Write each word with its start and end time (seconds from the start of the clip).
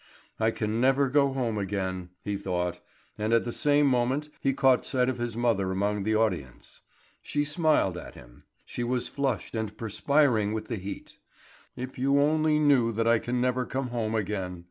"I 0.39 0.49
can 0.49 0.81
never 0.81 1.09
go 1.09 1.31
home 1.31 1.59
again," 1.59 2.09
he 2.23 2.35
thought; 2.35 2.79
and 3.19 3.33
at 3.33 3.45
the 3.45 3.51
same 3.51 3.85
moment 3.85 4.29
he 4.39 4.51
caught 4.51 4.83
sight 4.83 5.09
of 5.09 5.19
his 5.19 5.37
mother 5.37 5.71
among 5.71 6.01
the 6.05 6.15
audience. 6.15 6.81
She 7.21 7.43
smiled 7.43 7.99
at 7.99 8.15
him. 8.15 8.45
She 8.65 8.83
was 8.83 9.07
flushed 9.07 9.53
and 9.53 9.77
perspiring 9.77 10.53
with 10.53 10.69
the 10.69 10.77
heat. 10.77 11.19
"If 11.75 11.99
you 11.99 12.19
only 12.19 12.57
knew 12.57 12.91
that 12.91 13.07
I 13.07 13.19
can 13.19 13.39
never 13.39 13.63
come 13.63 13.89
home 13.89 14.15
again!" 14.15 14.59